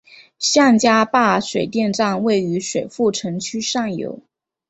[0.39, 4.19] 向家坝水电站位于水富城区上游。